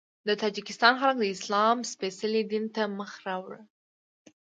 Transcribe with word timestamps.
د 0.27 0.29
تاجکستان 0.41 0.93
خلک 1.01 1.17
د 1.19 1.25
اسلام 1.35 1.77
سپېڅلي 1.91 2.41
دین 2.51 2.65
ته 2.75 2.83
مخ 2.97 3.11
راوړ. 3.25 3.51